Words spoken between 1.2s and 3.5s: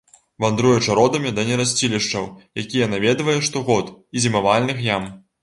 да нерасцілішчаў, якія наведвае